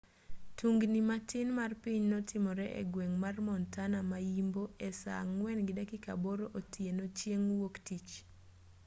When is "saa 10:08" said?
5.01-6.43